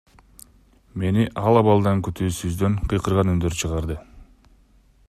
Мени 1.01 1.25
ал 1.49 1.59
абалдан 1.61 2.01
күтүүсүздөн 2.09 2.79
кыйкырган 2.89 3.35
үндөр 3.37 3.61
чыгарды. 3.63 4.01